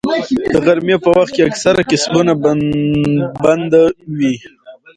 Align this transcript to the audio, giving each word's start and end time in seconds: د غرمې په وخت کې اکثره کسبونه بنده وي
د 0.53 0.55
غرمې 0.65 0.95
په 1.03 1.09
وخت 1.17 1.31
کې 1.35 1.41
اکثره 1.49 1.81
کسبونه 1.91 2.33
بنده 3.43 3.83
وي 4.17 4.35